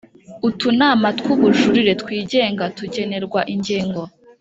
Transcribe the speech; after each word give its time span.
Utunama 0.49 1.07
tw 1.17 1.25
ububujurire 1.33 1.91
twigenga 2.01 2.63
tugenerwa 2.77 3.39
ingengo 3.53 4.01